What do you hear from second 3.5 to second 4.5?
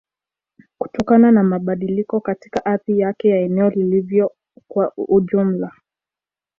lilivyo